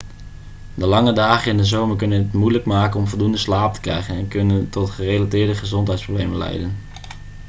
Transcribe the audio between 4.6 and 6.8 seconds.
tot gerelateerde gezondheidsproblemen leidden